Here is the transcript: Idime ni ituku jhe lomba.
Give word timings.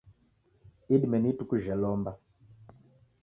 Idime 0.95 1.17
ni 1.19 1.29
ituku 1.33 1.55
jhe 1.65 1.73
lomba. 1.81 2.11